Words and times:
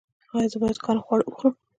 ایا 0.35 0.47
زه 0.51 0.57
باید 0.61 0.77
ګرم 0.85 0.99
خواړه 1.05 1.23
وخورم؟ 1.25 1.53